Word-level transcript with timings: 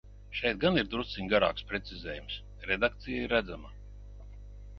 Šeit 0.37 0.61
gan 0.61 0.79
ir 0.81 0.87
drusciņ 0.93 1.29
garāks 1.33 1.67
precizējums, 1.73 2.39
redakcija 2.71 3.27
ir 3.27 3.37
redzama. 3.39 3.75